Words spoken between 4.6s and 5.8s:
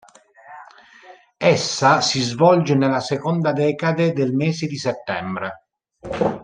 di settembre.